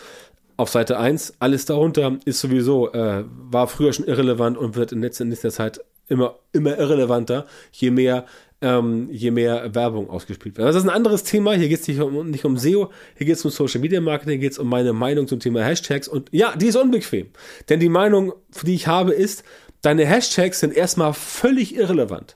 Auf 0.57 0.69
Seite 0.69 1.00
1, 1.00 1.36
alles 1.39 1.65
darunter 1.65 2.17
ist 2.25 2.41
sowieso, 2.41 2.91
äh, 2.91 3.24
war 3.27 3.67
früher 3.67 3.93
schon 3.93 4.05
irrelevant 4.05 4.57
und 4.57 4.75
wird 4.75 4.91
in 4.91 5.01
letzter, 5.01 5.50
Zeit 5.50 5.79
immer, 6.09 6.36
immer 6.51 6.77
irrelevanter, 6.77 7.45
je 7.71 7.91
mehr 7.91 8.25
ähm, 8.62 9.07
je 9.12 9.31
mehr 9.31 9.74
Werbung 9.74 10.09
ausgespielt 10.09 10.57
wird. 10.57 10.67
Also 10.67 10.77
das 10.77 10.83
ist 10.83 10.89
ein 10.89 10.95
anderes 10.95 11.24
Thema. 11.24 11.53
Hier 11.53 11.69
geht 11.69 11.79
es 11.79 11.88
nicht 11.88 12.01
um, 12.01 12.29
nicht 12.29 12.45
um 12.45 12.57
SEO, 12.57 12.91
hier 13.15 13.25
geht 13.25 13.38
es 13.38 13.45
um 13.45 13.51
Social 13.51 13.79
Media 13.79 14.01
Marketing, 14.01 14.33
hier 14.33 14.41
geht 14.41 14.51
es 14.51 14.59
um 14.59 14.67
meine 14.67 14.93
Meinung 14.93 15.27
zum 15.27 15.39
Thema 15.39 15.63
Hashtags. 15.63 16.07
Und 16.07 16.29
ja, 16.31 16.55
die 16.55 16.67
ist 16.67 16.75
unbequem. 16.75 17.27
Denn 17.69 17.79
die 17.79 17.89
Meinung, 17.89 18.33
die 18.65 18.75
ich 18.75 18.88
habe, 18.88 19.13
ist, 19.13 19.43
deine 19.81 20.05
Hashtags 20.05 20.59
sind 20.59 20.74
erstmal 20.74 21.13
völlig 21.13 21.75
irrelevant. 21.75 22.36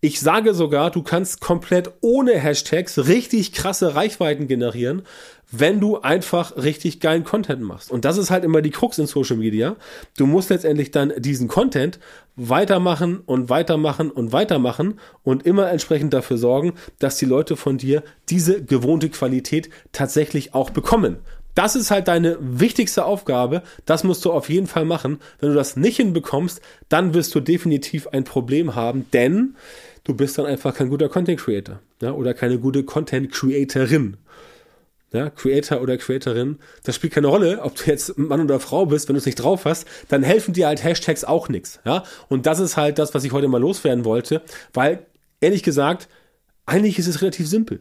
Ich 0.00 0.20
sage 0.20 0.54
sogar, 0.54 0.92
du 0.92 1.02
kannst 1.02 1.40
komplett 1.40 1.90
ohne 2.02 2.38
Hashtags 2.38 3.08
richtig 3.08 3.52
krasse 3.52 3.96
Reichweiten 3.96 4.46
generieren, 4.46 5.02
wenn 5.50 5.80
du 5.80 5.98
einfach 5.98 6.56
richtig 6.56 7.00
geilen 7.00 7.24
Content 7.24 7.62
machst. 7.62 7.90
Und 7.90 8.04
das 8.04 8.16
ist 8.16 8.30
halt 8.30 8.44
immer 8.44 8.62
die 8.62 8.70
Krux 8.70 8.98
in 8.98 9.08
Social 9.08 9.36
Media. 9.36 9.74
Du 10.16 10.26
musst 10.26 10.50
letztendlich 10.50 10.92
dann 10.92 11.12
diesen 11.18 11.48
Content 11.48 11.98
weitermachen 12.36 13.22
und 13.26 13.50
weitermachen 13.50 14.10
und 14.12 14.32
weitermachen 14.32 15.00
und 15.24 15.44
immer 15.44 15.68
entsprechend 15.70 16.12
dafür 16.14 16.38
sorgen, 16.38 16.74
dass 17.00 17.16
die 17.16 17.24
Leute 17.24 17.56
von 17.56 17.78
dir 17.78 18.04
diese 18.28 18.62
gewohnte 18.62 19.08
Qualität 19.08 19.68
tatsächlich 19.90 20.54
auch 20.54 20.70
bekommen. 20.70 21.16
Das 21.58 21.74
ist 21.74 21.90
halt 21.90 22.06
deine 22.06 22.38
wichtigste 22.40 23.04
Aufgabe. 23.04 23.64
Das 23.84 24.04
musst 24.04 24.24
du 24.24 24.30
auf 24.30 24.48
jeden 24.48 24.68
Fall 24.68 24.84
machen. 24.84 25.18
Wenn 25.40 25.48
du 25.48 25.56
das 25.56 25.74
nicht 25.74 25.96
hinbekommst, 25.96 26.60
dann 26.88 27.14
wirst 27.14 27.34
du 27.34 27.40
definitiv 27.40 28.06
ein 28.06 28.22
Problem 28.22 28.76
haben, 28.76 29.06
denn 29.12 29.56
du 30.04 30.14
bist 30.14 30.38
dann 30.38 30.46
einfach 30.46 30.72
kein 30.72 30.88
guter 30.88 31.08
Content 31.08 31.40
Creator 31.40 31.80
ja, 32.00 32.12
oder 32.12 32.32
keine 32.32 32.60
gute 32.60 32.84
Content 32.84 33.32
Creatorin. 33.32 34.18
Ja, 35.12 35.30
Creator 35.30 35.80
oder 35.80 35.96
Creatorin, 35.96 36.58
das 36.84 36.94
spielt 36.94 37.14
keine 37.14 37.26
Rolle, 37.26 37.60
ob 37.60 37.74
du 37.74 37.90
jetzt 37.90 38.16
Mann 38.16 38.40
oder 38.40 38.60
Frau 38.60 38.86
bist, 38.86 39.08
wenn 39.08 39.14
du 39.14 39.18
es 39.18 39.26
nicht 39.26 39.42
drauf 39.42 39.64
hast, 39.64 39.84
dann 40.08 40.22
helfen 40.22 40.54
dir 40.54 40.68
halt 40.68 40.84
Hashtags 40.84 41.24
auch 41.24 41.48
nichts. 41.48 41.80
Ja? 41.84 42.04
Und 42.28 42.46
das 42.46 42.60
ist 42.60 42.76
halt 42.76 43.00
das, 43.00 43.14
was 43.14 43.24
ich 43.24 43.32
heute 43.32 43.48
mal 43.48 43.60
loswerden 43.60 44.04
wollte, 44.04 44.42
weil 44.74 45.06
ehrlich 45.40 45.64
gesagt, 45.64 46.08
eigentlich 46.68 46.98
ist 46.98 47.06
es 47.06 47.22
relativ 47.22 47.48
simpel. 47.48 47.80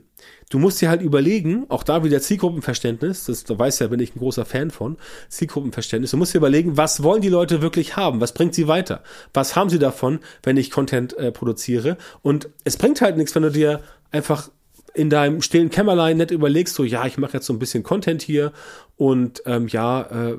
Du 0.49 0.59
musst 0.59 0.81
dir 0.81 0.89
halt 0.89 1.01
überlegen, 1.01 1.65
auch 1.69 1.83
da 1.83 2.03
wieder 2.03 2.21
Zielgruppenverständnis, 2.21 3.25
das, 3.25 3.43
da 3.43 3.59
weißt 3.59 3.81
ja, 3.81 3.87
bin 3.87 3.99
ich 3.99 4.15
ein 4.15 4.19
großer 4.19 4.45
Fan 4.45 4.71
von, 4.71 4.97
Zielgruppenverständnis, 5.27 6.11
du 6.11 6.17
musst 6.17 6.33
dir 6.33 6.37
überlegen, 6.37 6.77
was 6.77 7.03
wollen 7.03 7.21
die 7.21 7.29
Leute 7.29 7.61
wirklich 7.61 7.97
haben? 7.97 8.21
Was 8.21 8.33
bringt 8.33 8.55
sie 8.55 8.67
weiter? 8.67 9.03
Was 9.33 9.55
haben 9.55 9.69
sie 9.69 9.79
davon, 9.79 10.19
wenn 10.43 10.57
ich 10.57 10.71
Content 10.71 11.17
äh, 11.17 11.31
produziere? 11.31 11.97
Und 12.21 12.49
es 12.63 12.77
bringt 12.77 13.01
halt 13.01 13.17
nichts, 13.17 13.35
wenn 13.35 13.43
du 13.43 13.51
dir 13.51 13.81
einfach 14.11 14.49
in 14.97 15.09
deinem 15.09 15.41
stillen 15.41 15.69
Kämmerlein 15.69 16.17
nett 16.17 16.31
überlegst, 16.31 16.73
so 16.75 16.83
ja, 16.83 17.05
ich 17.05 17.17
mache 17.17 17.33
jetzt 17.33 17.45
so 17.45 17.53
ein 17.53 17.59
bisschen 17.59 17.83
Content 17.83 18.21
hier 18.21 18.51
und 18.95 19.43
ähm, 19.45 19.67
ja, 19.67 20.01
äh, 20.01 20.37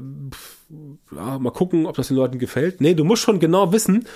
ja, 1.14 1.38
mal 1.38 1.52
gucken, 1.52 1.86
ob 1.86 1.96
das 1.96 2.08
den 2.08 2.16
Leuten 2.16 2.38
gefällt. 2.38 2.80
Nee, 2.80 2.94
du 2.94 3.04
musst 3.04 3.22
schon 3.22 3.38
genau 3.38 3.72
wissen, 3.72 4.06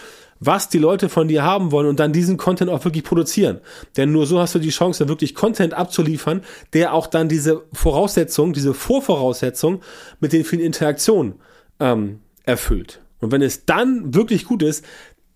was 0.40 0.68
die 0.68 0.78
Leute 0.78 1.08
von 1.08 1.28
dir 1.28 1.44
haben 1.44 1.70
wollen 1.70 1.86
und 1.86 2.00
dann 2.00 2.12
diesen 2.12 2.36
Content 2.36 2.70
auch 2.70 2.84
wirklich 2.84 3.04
produzieren. 3.04 3.60
Denn 3.96 4.10
nur 4.10 4.26
so 4.26 4.40
hast 4.40 4.56
du 4.56 4.58
die 4.58 4.70
Chance, 4.70 5.08
wirklich 5.08 5.36
Content 5.36 5.74
abzuliefern, 5.74 6.42
der 6.72 6.92
auch 6.92 7.06
dann 7.06 7.28
diese 7.28 7.62
Voraussetzung, 7.72 8.52
diese 8.52 8.74
Vorvoraussetzung 8.74 9.80
mit 10.18 10.32
den 10.32 10.44
vielen 10.44 10.62
Interaktionen 10.62 11.34
ähm, 11.78 12.18
erfüllt. 12.44 13.00
Und 13.20 13.30
wenn 13.30 13.40
es 13.40 13.64
dann 13.64 14.12
wirklich 14.12 14.44
gut 14.44 14.64
ist, 14.64 14.84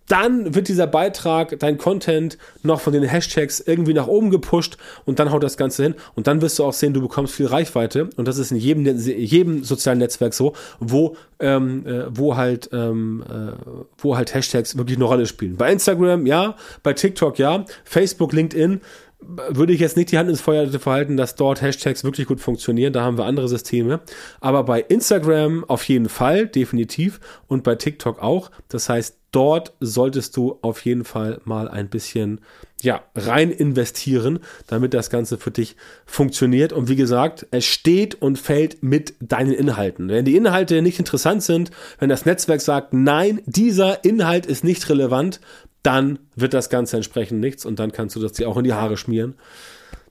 dann 0.09 0.55
wird 0.55 0.69
dieser 0.69 0.87
Beitrag, 0.87 1.59
dein 1.59 1.79
Content 1.79 2.39
noch 2.63 2.81
von 2.81 2.93
den 2.93 3.03
Hashtags 3.03 3.61
irgendwie 3.61 3.95
nach 3.95 4.07
oben 4.07 4.31
gepusht 4.31 4.77
und 5.05 5.19
dann 5.19 5.31
haut 5.31 5.43
das 5.43 5.57
Ganze 5.57 5.83
hin 5.83 5.95
und 6.15 6.27
dann 6.27 6.41
wirst 6.43 6.59
du 6.59 6.65
auch 6.65 6.73
sehen, 6.73 6.95
du 6.95 7.01
bekommst 7.01 7.35
viel 7.35 7.47
Reichweite 7.47 8.11
und 8.17 8.27
das 8.29 8.39
ist 8.39 8.51
in 8.51 8.57
jedem, 8.57 8.85
jedem 8.87 9.65
sozialen 9.65 9.99
Netzwerk 9.99 10.35
so, 10.35 10.55
wo, 10.79 11.17
ähm, 11.41 11.87
äh, 11.87 12.05
wo 12.11 12.37
halt, 12.37 12.71
ähm, 12.73 13.25
äh, 13.29 13.53
wo 13.99 14.17
halt 14.17 14.35
Hashtags 14.35 14.77
wirklich 14.77 14.97
eine 14.97 15.05
Rolle 15.05 15.27
spielen. 15.27 15.57
Bei 15.57 15.73
Instagram 15.73 16.27
ja, 16.27 16.57
bei 16.83 16.93
TikTok 16.93 17.39
ja, 17.39 17.65
Facebook, 17.85 18.33
LinkedIn 18.33 18.81
würde 19.19 19.73
ich 19.73 19.81
jetzt 19.81 19.97
nicht 19.97 20.13
die 20.13 20.19
Hand 20.19 20.29
ins 20.29 20.41
Feuer 20.41 20.69
verhalten, 20.69 21.17
dass 21.17 21.35
dort 21.35 21.63
Hashtags 21.63 22.05
wirklich 22.05 22.27
gut 22.27 22.41
funktionieren. 22.41 22.93
Da 22.93 23.03
haben 23.03 23.17
wir 23.17 23.25
andere 23.25 23.49
Systeme. 23.49 24.01
Aber 24.41 24.63
bei 24.65 24.81
Instagram 24.81 25.65
auf 25.65 25.85
jeden 25.85 26.09
Fall, 26.09 26.47
definitiv. 26.47 27.19
Und 27.47 27.65
bei 27.65 27.75
TikTok 27.77 28.23
auch. 28.23 28.51
Das 28.69 28.89
heißt, 28.89 29.17
dort 29.37 29.75
solltest 29.81 30.35
du 30.39 30.59
auf 30.63 30.87
jeden 30.87 31.05
Fall 31.05 31.43
mal 31.45 31.69
ein 31.69 31.91
bisschen 31.91 32.41
ja, 32.81 33.03
rein 33.15 33.51
investieren, 33.51 34.39
damit 34.67 34.95
das 34.95 35.11
Ganze 35.11 35.37
für 35.37 35.51
dich 35.51 35.77
funktioniert. 36.07 36.73
Und 36.73 36.89
wie 36.89 36.97
gesagt, 36.97 37.47
es 37.51 37.67
steht 37.67 38.15
und 38.15 38.39
fällt 38.39 38.83
mit 38.83 39.13
deinen 39.21 39.53
Inhalten. 39.53 40.09
Wenn 40.09 40.25
die 40.25 40.37
Inhalte 40.37 40.81
nicht 40.81 40.99
interessant 40.99 41.43
sind, 41.43 41.71
wenn 41.99 42.09
das 42.09 42.25
Netzwerk 42.25 42.63
sagt, 42.63 42.95
nein, 42.95 43.43
dieser 43.45 44.05
Inhalt 44.05 44.47
ist 44.47 44.65
nicht 44.65 44.89
relevant, 44.89 45.41
dann 45.83 46.19
wird 46.35 46.55
das 46.55 46.71
Ganze 46.71 46.97
entsprechend 46.97 47.41
nichts 47.41 47.67
und 47.67 47.79
dann 47.79 47.93
kannst 47.93 48.17
du 48.17 48.21
das 48.21 48.33
dir 48.33 48.49
auch 48.49 48.57
in 48.57 48.65
die 48.65 48.73
Haare 48.73 48.97
schmieren. 48.97 49.35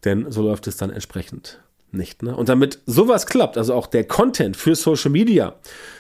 Denn 0.03 0.31
so 0.31 0.43
läuft 0.43 0.67
es 0.67 0.77
dann 0.77 0.91
entsprechend 0.91 1.59
nicht. 1.91 2.23
Ne? 2.23 2.35
Und 2.35 2.49
damit 2.49 2.79
sowas 2.85 3.25
klappt, 3.25 3.57
also 3.57 3.73
auch 3.73 3.87
der 3.87 4.03
Content 4.03 4.57
für 4.57 4.75
Social 4.75 5.11
Media, 5.11 5.55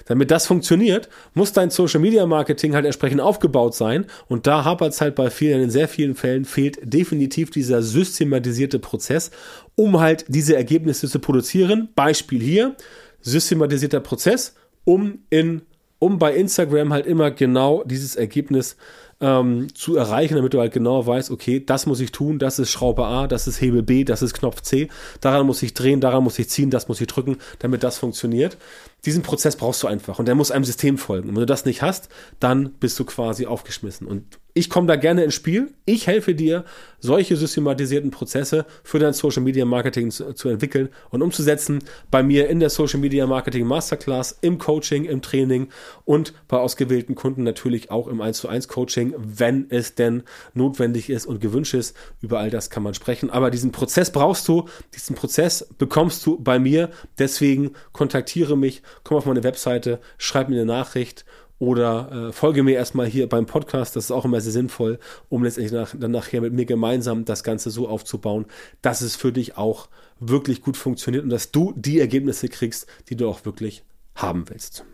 damit 0.05 0.31
das 0.31 0.47
funktioniert, 0.47 1.09
muss 1.33 1.53
dein 1.53 1.69
Social 1.69 1.99
Media 1.99 2.25
Marketing 2.25 2.75
halt 2.75 2.85
entsprechend 2.85 3.21
aufgebaut 3.21 3.75
sein. 3.75 4.05
Und 4.27 4.47
da 4.47 4.65
hapert 4.65 4.93
es 4.93 5.01
halt 5.01 5.15
bei 5.15 5.29
vielen, 5.29 5.61
in 5.61 5.69
sehr 5.69 5.87
vielen 5.87 6.15
Fällen 6.15 6.45
fehlt 6.45 6.79
definitiv 6.83 7.49
dieser 7.49 7.81
systematisierte 7.81 8.79
Prozess, 8.79 9.31
um 9.75 9.99
halt 9.99 10.25
diese 10.27 10.55
Ergebnisse 10.55 11.07
zu 11.07 11.19
produzieren. 11.19 11.89
Beispiel 11.95 12.41
hier, 12.41 12.75
systematisierter 13.21 13.99
Prozess, 13.99 14.55
um 14.83 15.19
in, 15.29 15.63
um 15.99 16.19
bei 16.19 16.35
Instagram 16.35 16.93
halt 16.93 17.07
immer 17.07 17.31
genau 17.31 17.83
dieses 17.83 18.15
Ergebnis 18.15 18.71
zu 18.71 19.04
ähm, 19.21 19.73
zu 19.73 19.95
erreichen, 19.95 20.35
damit 20.35 20.53
du 20.53 20.59
halt 20.59 20.73
genau 20.73 21.05
weißt, 21.05 21.31
okay, 21.31 21.63
das 21.65 21.85
muss 21.85 21.99
ich 21.99 22.11
tun, 22.11 22.39
das 22.39 22.59
ist 22.59 22.71
Schraube 22.71 23.05
A, 23.05 23.27
das 23.27 23.47
ist 23.47 23.61
Hebel 23.61 23.83
B, 23.83 24.03
das 24.03 24.21
ist 24.21 24.33
Knopf 24.33 24.61
C, 24.61 24.89
daran 25.21 25.45
muss 25.45 25.63
ich 25.63 25.73
drehen, 25.73 26.01
daran 26.01 26.23
muss 26.23 26.39
ich 26.39 26.49
ziehen, 26.49 26.69
das 26.69 26.87
muss 26.87 27.01
ich 27.01 27.07
drücken, 27.07 27.37
damit 27.59 27.83
das 27.83 27.97
funktioniert. 27.97 28.57
Diesen 29.05 29.23
Prozess 29.23 29.55
brauchst 29.55 29.83
du 29.83 29.87
einfach 29.87 30.19
und 30.19 30.27
der 30.27 30.35
muss 30.35 30.51
einem 30.51 30.65
System 30.65 30.97
folgen. 30.97 31.29
Und 31.29 31.35
wenn 31.35 31.41
du 31.41 31.45
das 31.45 31.65
nicht 31.65 31.81
hast, 31.81 32.09
dann 32.39 32.71
bist 32.71 32.99
du 32.99 33.05
quasi 33.05 33.45
aufgeschmissen. 33.45 34.07
Und 34.07 34.39
ich 34.57 34.69
komme 34.69 34.87
da 34.87 34.95
gerne 34.95 35.25
ins 35.25 35.35
Spiel. 35.35 35.73
Ich 35.83 36.07
helfe 36.07 36.33
dir, 36.33 36.63
solche 37.01 37.35
systematisierten 37.35 38.09
Prozesse 38.09 38.65
für 38.83 38.99
dein 38.99 39.11
Social 39.11 39.43
Media 39.43 39.65
Marketing 39.65 40.11
zu, 40.11 40.33
zu, 40.33 40.47
entwickeln 40.47 40.87
und 41.09 41.21
umzusetzen. 41.21 41.83
Bei 42.09 42.23
mir 42.23 42.47
in 42.47 42.61
der 42.61 42.69
Social 42.69 43.01
Media 43.01 43.27
Marketing 43.27 43.67
Masterclass, 43.67 44.37
im 44.39 44.57
Coaching, 44.57 45.03
im 45.03 45.21
Training 45.21 45.67
und 46.05 46.33
bei 46.47 46.57
ausgewählten 46.57 47.15
Kunden 47.15 47.43
natürlich 47.43 47.91
auch 47.91 48.07
im 48.07 48.21
1 48.21 48.37
zu 48.37 48.47
1 48.47 48.69
Coaching, 48.69 49.13
wenn 49.17 49.67
es 49.69 49.95
denn 49.95 50.23
notwendig 50.53 51.09
ist 51.09 51.25
und 51.25 51.41
gewünscht 51.41 51.73
ist. 51.73 51.95
Über 52.21 52.39
all 52.39 52.49
das 52.49 52.69
kann 52.69 52.81
man 52.81 52.93
sprechen. 52.93 53.29
Aber 53.29 53.51
diesen 53.51 53.73
Prozess 53.73 54.09
brauchst 54.09 54.47
du. 54.47 54.69
Diesen 54.95 55.17
Prozess 55.17 55.67
bekommst 55.77 56.25
du 56.25 56.39
bei 56.39 56.59
mir. 56.59 56.91
Deswegen 57.19 57.71
kontaktiere 57.91 58.57
mich, 58.57 58.83
komm 59.03 59.17
auf 59.17 59.25
meine 59.25 59.43
Webseite, 59.43 59.99
schreib 60.17 60.47
mir 60.47 60.55
eine 60.55 60.65
Nachricht 60.65 61.25
oder 61.59 62.29
äh, 62.29 62.31
folge 62.33 62.63
mir 62.63 62.75
erstmal 62.75 63.07
hier 63.07 63.29
beim 63.29 63.45
Podcast, 63.45 63.95
das 63.95 64.05
ist 64.05 64.11
auch 64.11 64.25
immer 64.25 64.41
sehr 64.41 64.51
sinnvoll, 64.51 64.99
um 65.29 65.43
letztendlich 65.43 65.73
nach, 65.73 65.93
dann 65.97 66.11
nachher 66.11 66.41
mit 66.41 66.53
mir 66.53 66.65
gemeinsam 66.65 67.25
das 67.25 67.43
Ganze 67.43 67.69
so 67.69 67.87
aufzubauen, 67.87 68.45
dass 68.81 69.01
es 69.01 69.15
für 69.15 69.31
dich 69.31 69.57
auch 69.57 69.87
wirklich 70.19 70.61
gut 70.61 70.77
funktioniert 70.77 71.23
und 71.23 71.29
dass 71.29 71.51
du 71.51 71.73
die 71.75 71.99
Ergebnisse 71.99 72.49
kriegst, 72.49 72.87
die 73.09 73.15
du 73.15 73.29
auch 73.29 73.45
wirklich 73.45 73.83
haben 74.15 74.49
willst. 74.49 74.85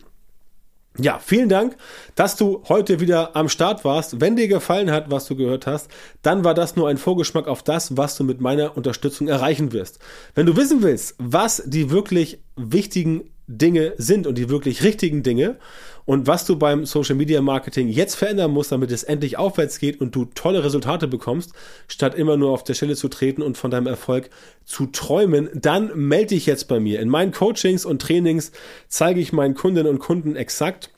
Ja, 0.98 1.20
vielen 1.20 1.48
Dank, 1.48 1.77
dass 2.15 2.36
du 2.36 2.63
heute 2.68 3.00
wieder 3.00 3.34
am 3.38 3.48
Start 3.48 3.86
warst. 3.86 4.20
Wenn 4.20 4.36
dir 4.36 4.50
gefallen 4.50 4.91
hat, 4.91 5.10
was 5.10 5.25
du 5.25 5.38
gehört 5.38 5.65
hast, 5.65 5.89
dann 6.22 6.44
war 6.44 6.53
das 6.53 6.75
nur 6.75 6.89
ein 6.89 6.98
Vorgeschmack 6.98 7.48
auf 7.48 7.63
das, 7.63 7.96
was 7.96 8.18
du 8.18 8.25
mit 8.25 8.41
meiner 8.41 8.75
Unterstützung 8.75 9.30
erreichen 9.30 9.72
wirst. 9.72 10.00
Wenn 10.36 10.48
du 10.48 10.58
wissen 10.58 10.84
willst, 10.84 11.15
was 11.18 11.63
die 11.65 11.91
wirklich 11.91 12.39
wichtigen 12.58 13.30
Dinge 13.58 13.93
sind 13.98 14.27
und 14.27 14.38
die 14.38 14.50
wirklich 14.50 14.84
richtigen 14.84 15.24
Dinge 15.24 15.58
und 16.05 16.27
was 16.27 16.46
du 16.46 16.58
beim 16.58 16.86
Social 16.86 17.15
Media 17.15 17.41
Marketing 17.41 17.88
jetzt 17.88 18.15
verändern 18.15 18.51
musst, 18.51 18.72
damit 18.72 18.91
es 18.91 19.03
endlich 19.03 19.38
aufwärts 19.38 19.79
geht 19.79 20.01
und 20.01 20.15
du 20.15 20.25
tolle 20.25 20.63
Resultate 20.63 21.08
bekommst, 21.08 21.53
statt 21.88 22.15
immer 22.15 22.38
nur 22.38 22.51
auf 22.51 22.63
der 22.63 22.74
Stelle 22.74 22.96
zu 22.96 23.08
treten 23.08 23.41
und 23.41 23.58
von 23.58 23.72
deinem 23.72 23.88
Erfolg 23.88 24.29
zu 24.65 24.88
träumen, 24.88 25.50
dann 25.53 25.91
melde 25.96 26.27
dich 26.27 26.46
jetzt 26.46 26.67
bei 26.67 26.79
mir. 26.79 27.00
In 27.00 27.10
meinen 27.10 27.31
Coachings 27.31 27.86
und 27.86 28.01
Trainings 28.01 28.51
zeige 28.88 29.20
ich 29.20 29.34
meinen 29.34 29.53
Kundinnen 29.53 29.91
und 29.91 30.00
Kunden 30.00 30.36
exakt, 30.36 30.89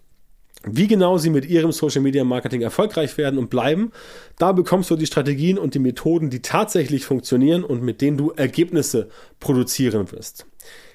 wie 0.65 0.88
genau 0.88 1.17
sie 1.17 1.29
mit 1.29 1.45
ihrem 1.45 1.74
Social 1.74 2.01
Media 2.01 2.24
Marketing 2.24 2.62
erfolgreich 2.62 3.17
werden 3.17 3.38
und 3.38 3.50
bleiben. 3.50 3.91
Da 4.38 4.53
bekommst 4.53 4.89
du 4.89 4.95
die 4.95 5.05
Strategien 5.05 5.57
und 5.57 5.74
die 5.74 5.79
Methoden, 5.79 6.29
die 6.29 6.41
tatsächlich 6.41 7.05
funktionieren 7.05 7.65
und 7.65 7.83
mit 7.83 8.00
denen 8.00 8.17
du 8.17 8.31
Ergebnisse 8.31 9.10
produzieren 9.41 10.12
wirst. 10.13 10.45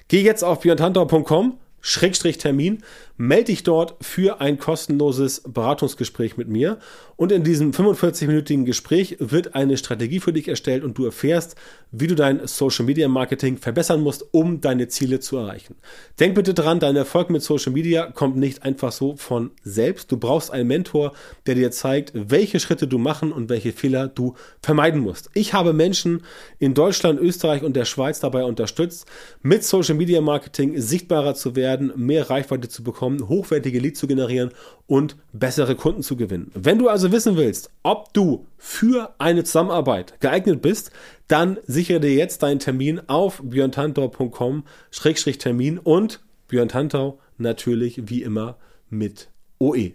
Geh 0.09 0.23
jetzt 0.23 0.43
auf 0.43 0.61
beyondhunter.com 0.61 1.59
Schrägstrich 1.81 2.37
Termin, 2.37 2.83
melde 3.19 3.45
dich 3.45 3.63
dort 3.63 3.95
für 4.01 4.39
ein 4.39 4.57
kostenloses 4.57 5.41
Beratungsgespräch 5.41 6.37
mit 6.37 6.47
mir. 6.47 6.79
Und 7.17 7.33
in 7.33 7.43
diesem 7.43 7.71
45-minütigen 7.71 8.63
Gespräch 8.63 9.17
wird 9.19 9.55
eine 9.55 9.75
Strategie 9.75 10.21
für 10.21 10.31
dich 10.31 10.47
erstellt 10.47 10.85
und 10.85 10.97
du 10.97 11.03
erfährst, 11.03 11.57
wie 11.91 12.07
du 12.07 12.15
dein 12.15 12.47
Social 12.47 12.85
Media 12.85 13.09
Marketing 13.09 13.57
verbessern 13.57 14.01
musst, 14.01 14.25
um 14.31 14.61
deine 14.61 14.87
Ziele 14.87 15.19
zu 15.19 15.35
erreichen. 15.35 15.75
Denk 16.19 16.35
bitte 16.35 16.53
dran, 16.53 16.79
dein 16.79 16.95
Erfolg 16.95 17.29
mit 17.29 17.43
Social 17.43 17.73
Media 17.73 18.09
kommt 18.09 18.37
nicht 18.37 18.63
einfach 18.63 18.93
so 18.93 19.17
von 19.17 19.51
selbst. 19.63 20.11
Du 20.13 20.17
brauchst 20.17 20.51
einen 20.51 20.67
Mentor, 20.67 21.11
der 21.45 21.55
dir 21.55 21.71
zeigt, 21.71 22.13
welche 22.13 22.61
Schritte 22.61 22.87
du 22.87 22.97
machen 22.97 23.33
und 23.33 23.49
welche 23.49 23.73
Fehler 23.73 24.07
du 24.07 24.35
vermeiden 24.61 25.01
musst. 25.01 25.29
Ich 25.33 25.53
habe 25.53 25.73
Menschen 25.73 26.23
in 26.57 26.73
Deutschland, 26.73 27.19
Österreich 27.19 27.63
und 27.63 27.75
der 27.75 27.85
Schweiz 27.85 28.21
dabei 28.21 28.45
unterstützt, 28.45 29.05
mit 29.41 29.65
Social 29.65 29.95
Media 29.95 30.21
Marketing 30.21 30.79
sichtbarer 30.79 31.35
zu 31.35 31.57
werden, 31.69 31.93
mehr 31.95 32.29
Reichweite 32.29 32.67
zu 32.67 32.83
bekommen, 32.83 33.29
hochwertige 33.29 33.79
Leads 33.79 33.99
zu 33.99 34.07
generieren 34.07 34.49
und 34.87 35.15
bessere 35.33 35.75
Kunden 35.75 36.01
zu 36.01 36.17
gewinnen. 36.17 36.49
Wenn 36.55 36.79
du 36.79 36.89
also 36.89 37.11
wissen 37.11 37.37
willst, 37.37 37.69
ob 37.83 38.11
du 38.13 38.47
für 38.57 39.13
eine 39.19 39.43
Zusammenarbeit 39.43 40.19
geeignet 40.19 40.63
bist, 40.63 40.89
dann 41.27 41.59
sichere 41.67 41.99
dir 41.99 42.15
jetzt 42.15 42.41
deinen 42.41 42.57
Termin 42.57 42.99
auf 43.07 43.39
björntantau.com-termin 43.43 45.77
und 45.77 46.21
Björn 46.47 46.69
Tantau 46.69 47.19
natürlich 47.37 48.09
wie 48.09 48.23
immer 48.23 48.57
mit 48.89 49.29
OE. 49.59 49.91